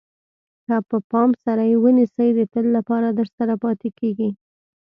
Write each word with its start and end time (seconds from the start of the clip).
که 0.65 0.75
په 0.89 0.97
پام 1.11 1.29
سره 1.43 1.63
یې 1.69 1.75
ونیسئ 1.83 2.29
د 2.35 2.39
تل 2.53 2.65
لپاره 2.77 3.07
درسره 3.19 3.53
پاتې 3.63 3.89
کېږي. 3.99 4.29